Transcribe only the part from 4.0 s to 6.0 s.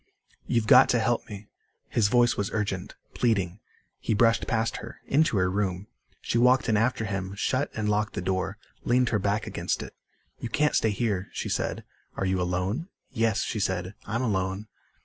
brushed past her, into her room.